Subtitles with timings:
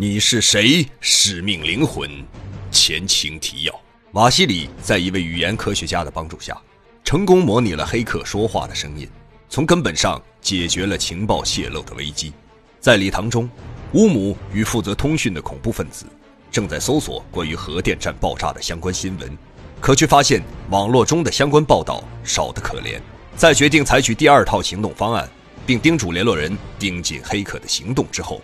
[0.00, 0.86] 你是谁？
[1.00, 2.08] 使命灵魂，
[2.70, 3.80] 前情提要。
[4.12, 6.56] 瓦西里在一位语言科学家的帮助下，
[7.02, 9.08] 成功模拟了黑客说话的声音，
[9.48, 12.32] 从根本上解决了情报泄露的危机。
[12.78, 13.50] 在礼堂中，
[13.94, 16.06] 乌姆与负责通讯的恐怖分子
[16.48, 19.36] 正在搜索关于核电站爆炸的相关新闻，
[19.80, 20.40] 可却发现
[20.70, 23.00] 网络中的相关报道少得可怜。
[23.34, 25.28] 在决定采取第二套行动方案，
[25.66, 28.40] 并叮嘱联络人盯紧黑客的行动之后，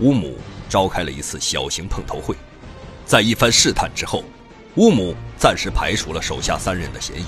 [0.00, 0.38] 乌姆
[0.74, 2.34] 召开了一次小型碰头会。
[3.06, 4.24] 在一番试探之后。
[4.76, 7.24] 乌姆暂时排除了手下三人的嫌疑。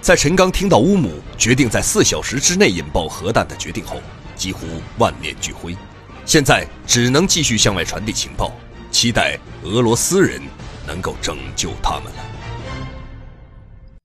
[0.00, 4.00] 在陈刚听到乌姆决定在四小时之内引爆核弹的决定后，
[4.34, 5.76] 几乎万念俱灰。
[6.24, 8.50] 现在只能继续向外传递情报，
[8.90, 10.40] 期待俄罗斯人
[10.86, 12.24] 能够拯救他们了。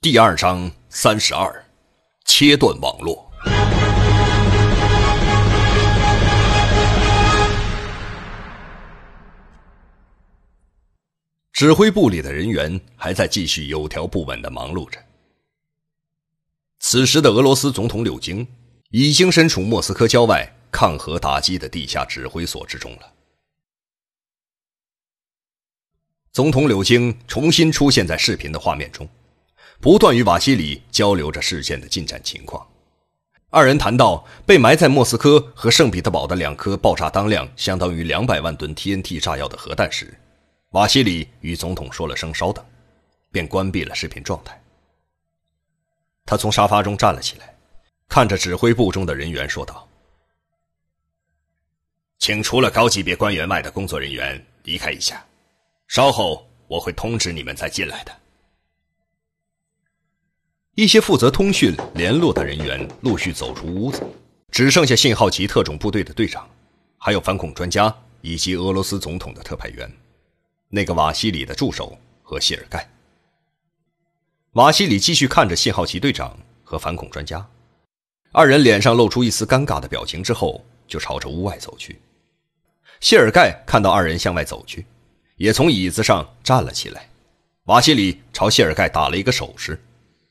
[0.02, 1.64] 第二章三十二，
[2.26, 3.30] 切断网络。
[11.62, 14.98] 指挥部里的人员还在继续有条不紊的忙碌着。
[16.80, 18.48] 此时的俄罗斯总统柳京
[18.90, 23.14] 已经身处莫斯科郊外抗核打击的地下指挥所之中了。
[26.31, 29.08] 总统柳京重新出现在视频的画面中，
[29.80, 32.68] 不断与瓦西里交流着事件的进展情况。
[33.52, 40.18] 二人谈到被埋在莫斯科和圣彼得堡的两颗爆炸当量相当于两百万吨 TNT 炸药的核弹时。
[40.72, 42.66] 瓦西里与总统说了声“稍等”，
[43.30, 44.58] 便关闭了视频状态。
[46.25, 47.53] 他从沙发中站了起来，
[48.08, 49.86] 看着指挥部中的人员说道
[52.19, 55.25] ：“请除了高级别官员外的工作人员离开一下，
[55.89, 58.17] 稍后我会通知你们再进来的。”
[60.75, 64.02] 一些负责通讯联络的人员陆续走出屋子，
[64.52, 66.50] 只剩下信号旗特种部队的队长，
[66.97, 69.91] 还有反恐专家以及俄罗斯总统的特派员。
[70.73, 72.89] 那个瓦西里的助手和谢尔盖。
[74.53, 77.46] 瓦西里继续看着信号旗队长和反恐专家，
[78.31, 82.01] 二人脸上露出一丝尴尬的表情之后，就朝着屋外走去。
[83.01, 84.85] 谢尔盖看到二人向外走去，
[85.35, 87.09] 也从椅子上站了起来。
[87.66, 89.81] 瓦西里朝谢尔盖打了一个手势，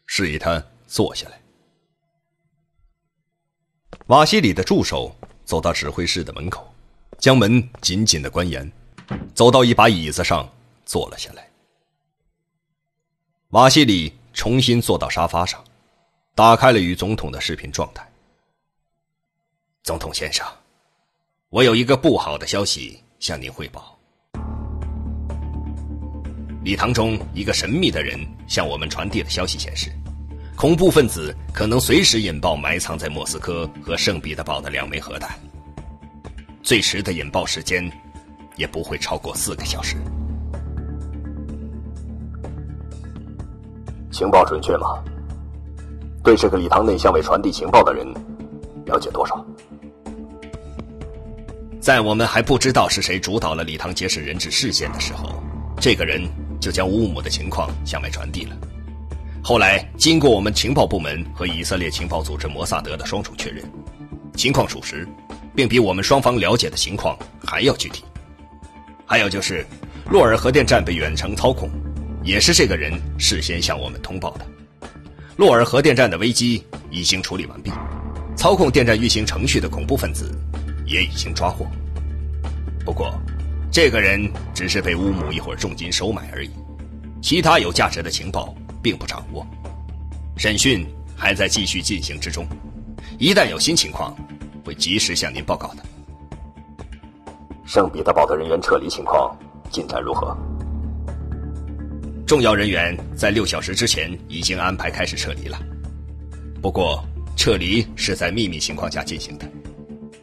[0.06, 1.41] 示意他坐下来。
[4.06, 6.75] 瓦西里的助手走到指挥室的门口，
[7.19, 8.70] 将门紧紧的关严。
[9.34, 10.48] 走到一把椅子上，
[10.84, 11.48] 坐了下来。
[13.50, 15.62] 瓦西里重新坐到沙发上，
[16.34, 18.09] 打开了与总统的视频状态。
[19.82, 20.47] 总统先生，
[21.48, 23.98] 我有一个不好的消息向您汇报。
[26.62, 29.91] 礼堂中一个神秘的人向我们传递的消息显示，
[30.54, 35.37] 恐怖分子可能随时引爆埋藏在莫斯科和圣彼得堡的两枚核弹，
[36.62, 37.91] 最迟的引爆时间。
[38.56, 39.97] 也不会超过四个小时。
[44.11, 45.03] 情报准确吗？
[46.22, 48.06] 对这个礼堂内向外传递情报的人
[48.84, 49.43] 了解多少？
[51.81, 55.43] 在我们还不知道是谁主导了礼堂劫持人质事件的时候，
[55.81, 56.21] 这个人
[56.60, 58.56] 就将乌姆的情况向外传递了。
[59.43, 63.65] 后来，经过我们情报部门和以色列情报组织摩萨德的双重确认，
[64.37, 65.09] 情况属实，
[65.55, 68.05] 并比我们双方了解的情况还要具体。
[69.10, 69.66] 还有就是，
[70.09, 71.69] 洛尔核电站被远程操控，
[72.22, 74.47] 也是这个人事先向我们通报的。
[75.37, 77.72] 洛尔核电站的危机已经处理完毕，
[78.37, 80.32] 操控电站运行程序的恐怖分子
[80.87, 81.66] 也已经抓获。
[82.84, 83.12] 不过，
[83.72, 86.50] 这个人只是被乌姆一伙重金收买而已，
[87.21, 89.44] 其他有价值的情报并不掌握。
[90.37, 92.47] 审讯还在继续进行之中，
[93.19, 94.16] 一旦有新情况，
[94.65, 95.82] 会及时向您报告的。
[97.72, 99.32] 圣彼得堡的人员撤离情况
[99.70, 100.36] 进展如何？
[102.26, 105.56] 重要人员在六小时之前已经安排开始撤离了。
[106.60, 107.00] 不过，
[107.36, 109.48] 撤离是在秘密情况下进行的，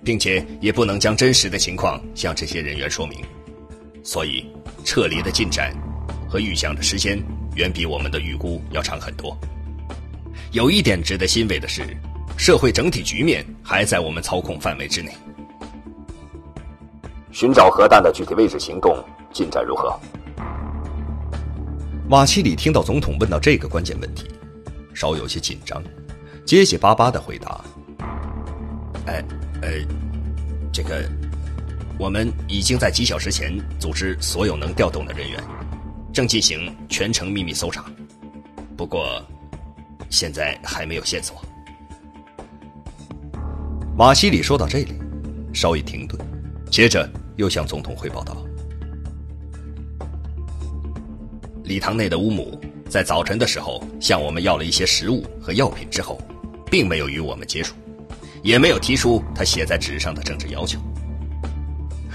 [0.03, 3.17] 并且也不能将真实的情况向这些人员说明，
[4.03, 4.45] 所以
[4.83, 5.73] 撤离的进展
[6.29, 7.17] 和预想的时间
[7.55, 9.33] 远比我们的预估要长很多。
[10.51, 11.95] 有一点值得欣慰的是，
[12.37, 15.13] 社会整体局面还在我们操控范围之内。
[17.37, 18.97] 寻找核弹的具体位置行动
[19.31, 19.95] 进展如何？
[22.09, 24.27] 瓦西里听到总统问到这个关键问题，
[24.95, 25.79] 稍有些紧张，
[26.47, 27.63] 结结巴巴的回答
[29.05, 29.23] ：“哎，
[29.61, 29.69] 呃，
[30.73, 31.07] 这个，
[31.99, 35.39] 我们已经在几小时前组织所有能调动的人员，
[36.11, 37.85] 正进行全程秘密搜查。
[38.75, 39.23] 不过，
[40.09, 41.39] 现在还没有线索。”
[43.97, 44.99] 瓦西里说到这里，
[45.53, 46.19] 稍一停顿，
[46.71, 47.07] 接着。
[47.37, 48.37] 又向总统汇报道。
[51.63, 56.19] 礼堂内的乌姆在早晨的时候向我们要了一些食物和药品之后，
[56.69, 57.75] 并没有与我们接触，
[58.41, 60.79] 也没有提出他写在纸上的政治要求。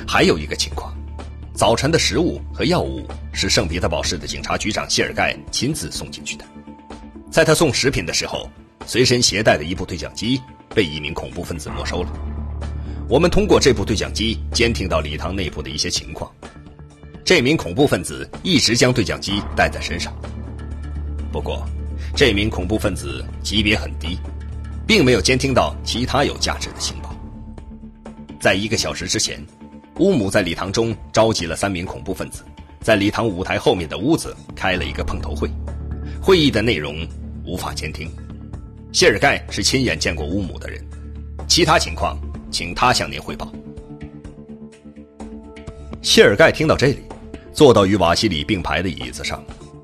[0.07, 0.95] 还有一个情况，
[1.55, 6.45] 早晨的食物和药物是圣彼得堡市的警察局长谢尔盖亲自送进去的，
[7.31, 8.49] 在他送食品的时候，
[8.87, 10.41] 随身携带的一部对讲机
[10.75, 12.32] 被一名恐怖分子没收了。
[13.13, 16.33] 我们通过这部对讲机监听到礼堂内部的一些情况。
[17.23, 20.11] 这名恐怖分子一直将对讲机带在身上。
[21.31, 21.63] 不过，
[22.17, 24.19] 这名恐怖分子级别很低，
[24.87, 27.15] 并没有监听到其他有价值的情报。
[28.41, 29.39] 在一个小时之前。
[29.99, 32.43] 乌姆在礼堂中召集了三名恐怖分子，
[32.81, 35.51] 在礼堂舞台后面的屋子开了一个碰头会。
[36.19, 37.07] 会议的内容
[37.45, 38.11] 无法监听。
[38.91, 40.83] 谢尔盖是亲眼见过乌姆的人，
[41.47, 42.19] 其他情况
[42.53, 43.51] 请他向您汇报。
[46.03, 46.99] 谢尔盖听到这里，
[47.53, 49.43] 坐到与瓦西里并排的椅子上，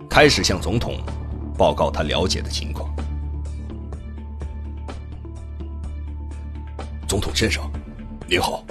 [0.08, 1.00] 开始向总统
[1.56, 2.94] 报告他了解的情况。
[7.08, 7.64] 总统先生，
[8.28, 8.62] 您好。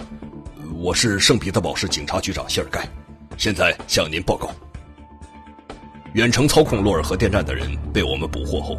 [0.80, 2.88] 我是圣彼得堡市警察局长谢尔盖，
[3.36, 4.52] 现在向您报告：
[6.14, 8.78] 远程操控洛尔核电站的人被我们捕获后，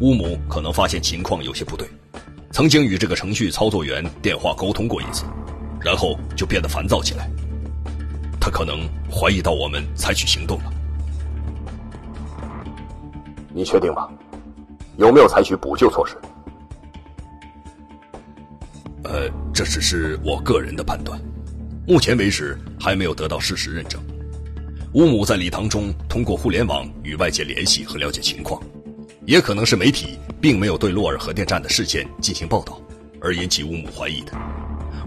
[0.00, 1.88] 乌姆可能发现情况有些不对，
[2.52, 5.24] 曾经与这个程序操作员电话沟通过一次，
[5.80, 7.30] 然后就变得烦躁起来。
[8.40, 10.72] 他可能怀疑到我们采取行动了。
[13.54, 14.08] 你确定吗？
[14.96, 16.16] 有没有采取补救措施？
[19.04, 21.20] 呃，这只是我个人的判断。
[21.86, 24.00] 目前为止还没有得到事实认证。
[24.94, 28.60] 乌姆在礼堂中通过互联网与外界联系和了解情况，
[29.26, 32.80] 也可能是媒体并没有对洛尔核电站的事件进行报道，
[33.20, 34.32] 而引起乌姆怀疑的。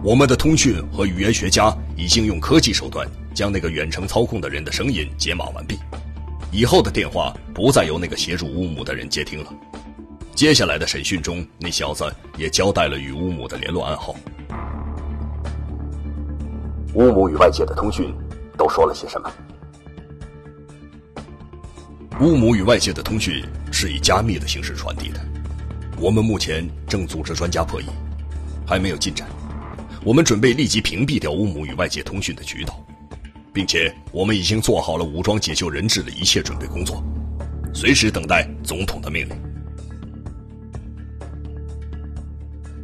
[0.03, 5.79] 我们的通讯和语言学家已经用科技手段将那个远程操控的人的声音解码完毕，
[6.51, 9.53] 以后的电话不再由那个协助乌姆的人接听了。
[10.35, 12.03] 接下来的审讯中，那小子
[12.37, 14.15] 也交代了与乌姆的联络暗号。
[16.93, 18.13] 乌姆与外界的通讯
[18.57, 19.31] 都说了些什么？
[22.21, 25.19] 乌姆与外界的通讯是以加密的形式传递的。
[25.99, 27.85] 我们目前正组织专家破译，
[28.67, 29.27] 还没有进展。
[30.03, 32.79] 我们准备立即屏蔽掉乌姆与外界通讯的渠道，
[33.51, 37.03] 并且我们已经做好了武装解救人质的一切准备工作，
[37.73, 39.35] 随时等待总统的命令。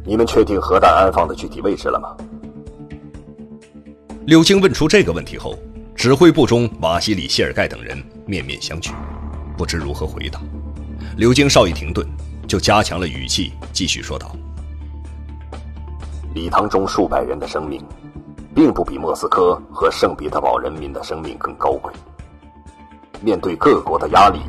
[0.04, 2.16] 你们确定核弹安放的具体位置了吗？
[4.26, 5.56] 柳京问出这个问题后，
[5.94, 8.92] 指挥部中瓦西里·谢尔盖等人面面相觑，
[9.60, 10.40] 不知如何回答。
[11.18, 12.08] 刘京稍一停顿，
[12.48, 14.34] 就加强了语气，继续说道
[16.32, 17.84] ：“礼堂中数百人的生命，
[18.54, 21.92] 并不比莫斯科和圣彼得堡人民的生命更高贵。
[23.20, 24.40] 面对各国的压力，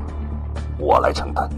[0.80, 1.50] 我来承担。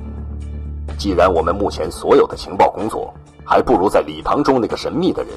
[0.98, 3.14] 既然我们目前所有的情报工作
[3.46, 5.32] 还不如在礼堂中那个神秘的人，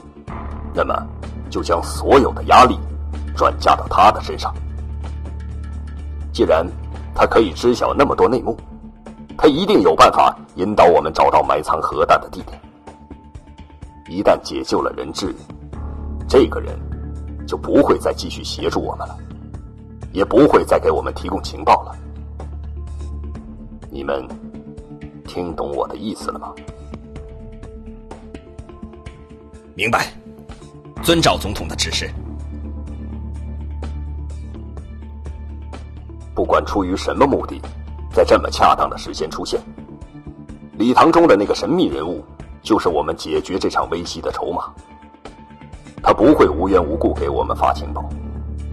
[0.75, 1.07] 那么……”
[1.51, 2.79] 就将所有的压力
[3.37, 4.55] 转嫁到他的身上。
[6.33, 6.67] 既然
[7.17, 8.55] 他可以知晓那么多内幕，
[9.39, 12.61] 他一定有办法引导我们找到埋藏核弹的地点。
[14.09, 15.35] 一旦解救了人质，
[16.29, 16.79] 这个人
[17.49, 19.17] 就不会再继续协助我们了，
[20.13, 21.96] 也不会再给我们提供情报了。
[23.91, 24.29] 你们
[25.27, 26.55] 听懂我的意思了吗？
[29.75, 30.06] 明白。
[31.03, 32.11] 遵照总统的指示。
[36.36, 37.58] 不管出于什么目的，
[38.12, 39.58] 在这么恰当的时间出现，
[40.74, 42.22] 礼堂中的那个神秘人物，
[42.60, 44.64] 就是我们解决这场危机的筹码。
[46.02, 48.06] 他不会无缘无故给我们发情报，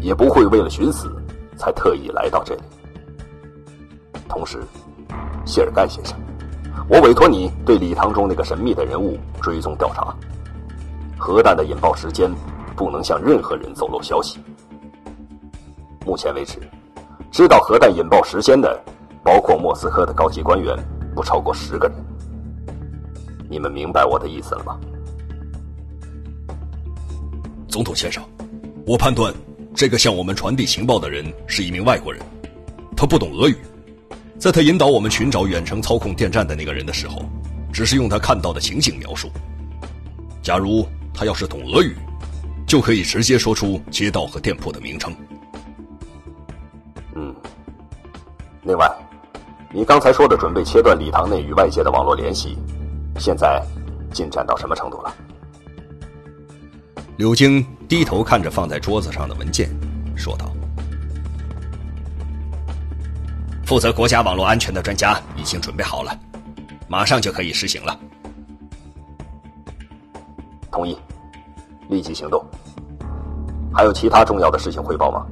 [0.01, 1.09] 也不会为了寻死
[1.55, 2.61] 才特意来到这里。
[4.27, 4.61] 同时，
[5.45, 6.19] 谢尔盖先生，
[6.89, 10.13] 我委托你对礼堂中那个神秘的人物追踪调查。
[11.17, 12.29] 核弹的引爆时间
[12.75, 14.37] 不能向任何人走漏消息。
[16.05, 16.59] 目前为止，
[17.33, 18.79] 知道核弹引爆时间的，
[19.23, 20.77] 包括莫斯科的高级官员，
[21.15, 21.97] 不超过十个人。
[23.49, 24.79] 你们明白我的意思了吗？
[27.67, 28.23] 总统先生，
[28.85, 29.33] 我判断
[29.73, 32.21] 这个向我们传递情报的人是一名外国人，
[32.95, 33.57] 他不懂俄语。
[34.37, 37.25] 在他引导我们寻找远程操控电站的那个人的时候，
[37.73, 39.27] 只是用他看到的情景描述。
[40.43, 40.87] 假如。
[41.15, 41.95] 他要是懂俄语，
[42.65, 45.15] 就可以直接说出街道和店铺的名称。
[48.63, 48.89] 另外，
[49.71, 52.57] 你刚才说的准备切断礼堂内与外界的网络联系，
[53.19, 53.61] 现在
[54.13, 55.13] 进展到什么程度了？
[57.17, 59.69] 柳京低头看着放在桌子上的文件，
[60.15, 60.49] 说道
[63.67, 66.17] ：“负责国家网络安全的专家已经准备好了，
[66.87, 67.99] 马上就可以实行了。
[70.71, 70.97] 同意，
[71.89, 72.43] 立即行动。
[73.73, 75.25] 还有其他重要的事情汇报吗？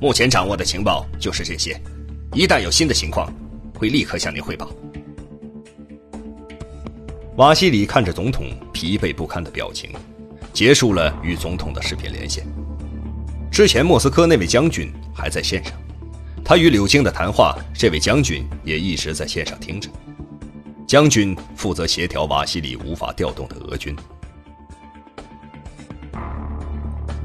[0.00, 1.80] 目前掌握的情报就是这些，
[2.32, 3.32] 一旦有新的情况，
[3.74, 4.70] 会立刻向您汇报。
[7.34, 9.90] 瓦西里看着总统疲惫不堪的表情，
[10.52, 12.46] 结束了与总统的视频连线。
[13.50, 15.72] 之前莫斯科那位将军还在线上，
[16.44, 19.90] 他与柳京的谈话，这位将军也一直在线上听着。
[20.86, 23.96] 将军负责协调瓦西里无法调动的俄军。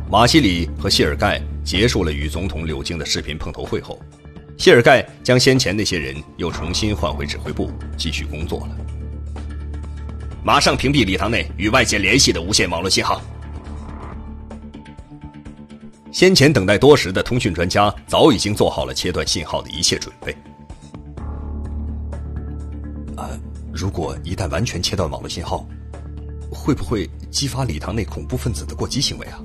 [0.09, 3.99] 瓦西里和谢尔盖结束了与总统柳京的视频碰头会后，
[4.57, 8.77] 谢尔盖将先前那些人又重新换回指挥部，继续工作了。
[10.43, 13.21] 马上屏蔽礼堂内与外界联系的无线网络信号。
[16.11, 20.35] 先前等待多时的通讯专家早已经做好了切断信号的一切准备。
[23.15, 23.39] 呃，
[23.73, 25.65] 如果一旦完全切断网络信号，
[26.51, 29.39] 会不会激发礼堂内恐怖分子的过激行为啊？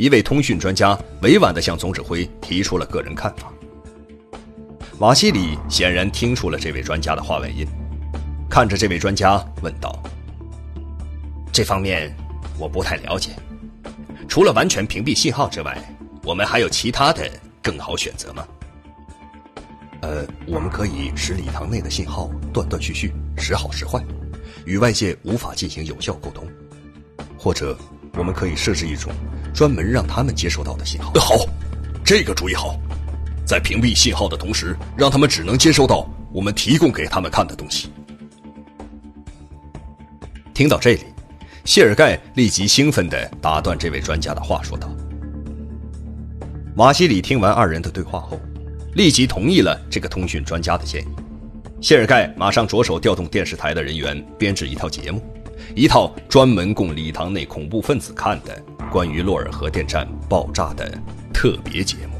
[0.00, 3.52] 一位通讯专家委婉地向总指挥提出了个人看法。
[4.98, 7.66] 瓦西里显然听出了这位专家的话外音，
[8.48, 10.02] 看着这位专家问道
[11.52, 12.16] ：“这方面
[12.58, 13.32] 我不太了解，
[14.26, 15.76] 除了完全屏蔽信号之外，
[16.24, 17.30] 我们还有其他的
[17.62, 18.48] 更好选择吗
[20.00, 24.02] ？”“呃，我们可以使礼堂内的信号断断续续，时好时坏，
[24.64, 26.48] 与外界无法进行有效沟通，
[27.36, 27.78] 或者
[28.14, 29.12] 我们可以设置一种。”
[29.52, 31.12] 专门让他们接收到的信号。
[31.14, 31.34] 好，
[32.04, 32.78] 这个主意好，
[33.44, 37.90] 在屏蔽信号的同时，让他们只能接收到我们提供给他们看的东西。
[40.54, 41.04] 听到这里，
[41.64, 44.88] 谢尔盖立即兴奋地打断这位专家的话，说道
[46.76, 48.40] ：“马西里听完二人的对话后，
[48.94, 51.08] 立即同意了这个通讯专家的建议。
[51.80, 55.20] 谢尔盖马上着手调动电视台的人员，编制一套节目，
[55.74, 61.00] 一套专门供礼堂内恐怖分子看的。”关于洛尔核电站爆炸的
[61.32, 62.18] 特别节目。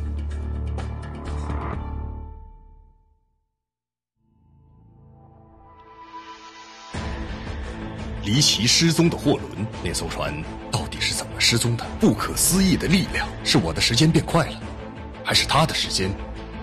[8.22, 10.32] 离奇失踪的货轮，那艘船
[10.70, 11.84] 到底是怎么失踪的？
[11.98, 14.60] 不可思议的力量，是我的时间变快了，
[15.24, 16.08] 还是他的时间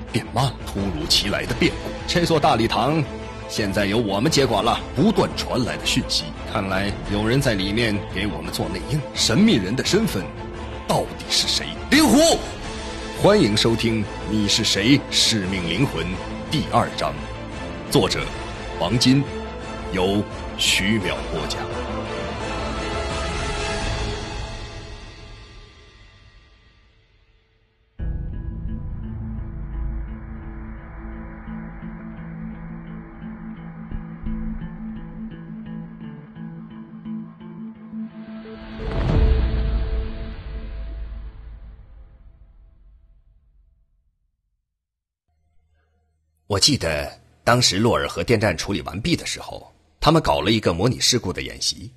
[0.10, 0.56] 变慢了？
[0.66, 3.04] 突如其来的变故，这座大礼堂。
[3.50, 4.80] 现在由我们接管了。
[4.96, 9.00] 不断传来的讯息，看来有人在里面给我们做内应。
[9.14, 10.24] 神秘人的身份
[10.88, 11.68] 到底是谁？
[11.90, 12.38] 灵狐，
[13.22, 15.00] 欢迎收听《你是谁？
[15.10, 16.06] 使命灵魂》
[16.52, 17.14] 第二章，
[17.90, 18.26] 作者
[18.80, 19.24] 王金，
[19.94, 20.24] 由
[20.58, 21.67] 徐淼播讲。
[46.48, 47.12] 我记得
[47.44, 51.92] 当时洛尔核电站处理完毕的时候，他们搞了一个模拟事故的演习，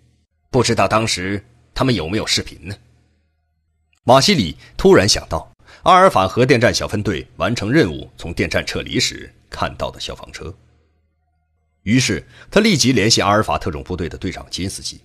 [0.51, 1.41] 不知道当时
[1.73, 2.75] 他们有没有视频呢？
[4.03, 5.49] 马西里突然想到
[5.85, 10.53] 阿尔法核电站小分队完成任务从电站撤离时看到的消防车，
[11.85, 15.01] 于是他立即联系阿尔法特种部队的队长金斯基，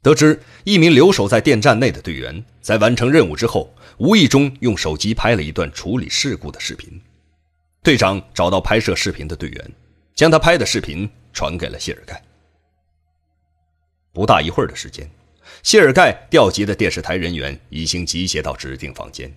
[0.00, 6.98] 得知一名留守在电站内的队员在完成任务之后，无意中用手机拍了一段处理事故的视频。
[7.82, 9.72] 队长找到拍摄视频的队员，
[10.14, 12.20] 将他拍的视频传给了谢尔盖。
[14.12, 15.08] 不大一会儿的时间，
[15.62, 19.32] 谢尔盖调集的电视台人员已经集结到指定房间。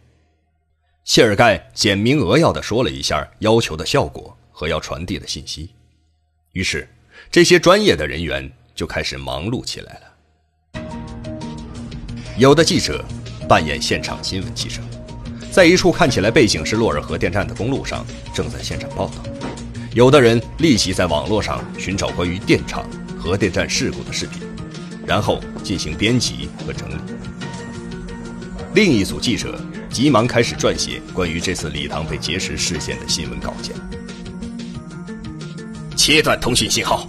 [1.03, 5.69] 谢尔盖简明扼要地说了一下要求的效果和要传递的信息，
[6.53, 6.87] 于是
[7.29, 10.81] 这些专业的人员就开始忙碌起来了。
[12.37, 13.03] 有的记者
[13.47, 14.81] 扮演现场新闻记者。
[15.59, 19.15] 在一处看起来背景是洛尔核电站的公路上，正在现场报道。
[19.93, 24.41] 有的人立即在网络上寻找关于电厂、核电站事故的视频，
[25.05, 26.95] 然后进行编辑和整理。
[28.73, 33.75] 另一组记者急忙开始撰写关于这次礼堂被劫持事件的新闻稿件。
[35.97, 37.05] 切断通讯信号。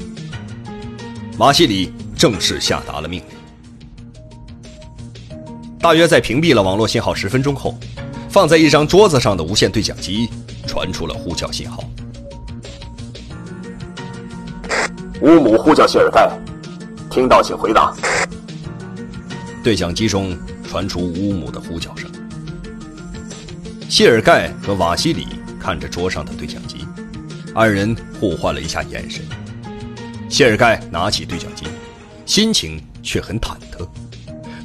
[1.38, 3.28] 马西里正式下达了命令。
[5.78, 7.78] 大约在屏蔽了网络信号十分钟后。
[8.30, 10.30] 放在一张桌子上的无线对讲机
[10.64, 11.82] 传出了呼叫信号。
[15.20, 16.30] 乌姆呼叫谢尔盖，
[17.10, 17.92] 听到请回答。
[19.64, 22.08] 对讲机中传出乌姆的呼叫声。
[23.88, 25.26] 谢尔盖和瓦西里
[25.58, 26.86] 看着桌上的对讲机，
[27.52, 29.24] 二人互换了一下眼神。
[30.28, 31.66] 谢尔盖拿起对讲机，
[32.24, 33.86] 心情却很忐忑。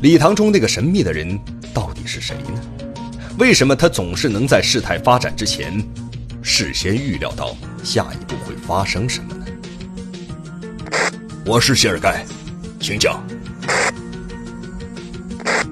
[0.01, 1.37] 礼堂中那个神秘的人
[1.73, 2.61] 到底是谁呢？
[3.37, 5.83] 为什么他总是能在事态发展之前，
[6.41, 9.45] 事先预料到下一步会发生什么呢？
[11.45, 12.25] 我是谢尔盖，
[12.79, 13.21] 请讲。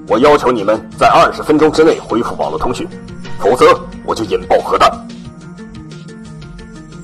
[0.06, 2.86] 我要求你们在二十分钟之内恢复网络通讯，
[3.38, 4.90] 否则我就引爆核弹。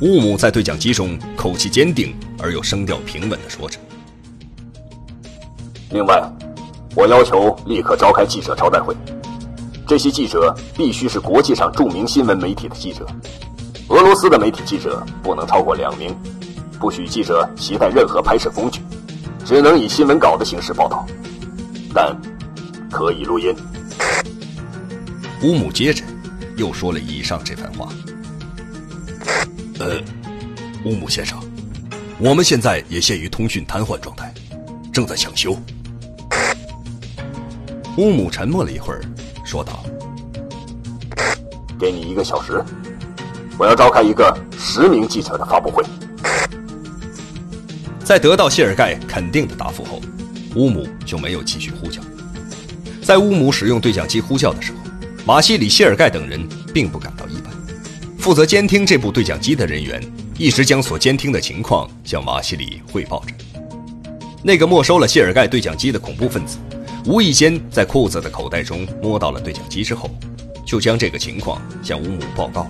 [0.03, 3.79] 乌姆在对讲机中口气坚定而又声调平稳的说着。
[5.91, 6.23] 另外，
[6.95, 8.95] 我要求立刻召开记者招待会，
[9.91, 13.05] 这些记者必须是国际上著名新闻媒体的记者，
[13.89, 16.17] 俄罗斯的媒体记者不能超过两名。
[16.79, 18.81] 不许记者携带任何拍摄工具，
[19.45, 21.05] 只能以新闻稿的形式报道，
[21.93, 22.17] 但
[22.89, 23.53] 可以录音。
[25.43, 26.05] 乌姆接着
[26.57, 27.89] 又说了以上这番话。
[29.81, 30.01] 呃，
[30.85, 31.37] 乌姆先生，
[32.21, 34.33] 我们现在也陷于通讯瘫痪状态，
[34.93, 35.59] 正在抢修。
[37.97, 39.03] 乌姆沉默了一会儿，
[39.51, 39.83] 说道
[41.77, 42.65] ：“给你一个小时，
[43.59, 45.83] 我要召开一个实名记者的发布会。”
[47.99, 50.01] 在得到谢尔盖肯定的答复后，
[50.55, 52.01] 乌姆就没有继续呼叫。
[53.03, 54.79] 在乌姆使用对讲机呼叫的时候，
[55.27, 57.51] 马西里、谢尔盖等人并不感到意外。
[58.21, 60.01] 负责监听这部对讲机的人员
[60.39, 63.35] 一直将所监听的情况向马西里汇报着。
[64.45, 66.57] 那个没收了谢尔盖对讲机的恐怖分子，
[67.07, 70.11] 无意间在裤子的口袋中摸到了对讲机之后，
[70.67, 72.69] 就将这个情况向乌姆报告。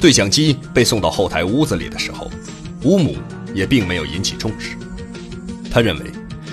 [0.00, 2.30] 对讲机被送到后台屋子里的时候，
[2.84, 3.16] 乌姆。
[3.54, 4.76] 也并没有引起重视。
[5.70, 6.04] 他认为，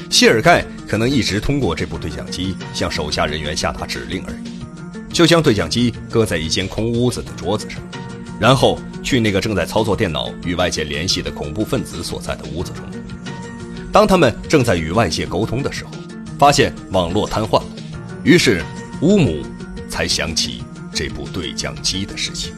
[0.09, 7.81] 谢尔盖可能一直通过这部对讲机向手下人员下达指令而已，就将对讲机搁在一间空屋子的桌子上，
[8.39, 12.85] 然后去那个正在操作电脑与外界联系的恐怖分子所在的屋子中。
[13.91, 15.91] 当他们正在与外界沟通的时候，
[16.37, 17.65] 发现网络瘫痪了，
[18.23, 18.63] 于是
[19.01, 19.43] 乌姆
[19.89, 22.53] 才想起这部对讲机的事情。